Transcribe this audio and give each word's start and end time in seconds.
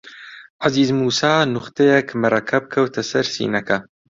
عەزیز 0.63 0.89
مووسا 0.99 1.33
نوختەیەک 1.53 2.07
مەرەکەب 2.21 2.63
کەوتە 2.73 3.01
سەر 3.11 3.25
سینەکە 3.33 3.77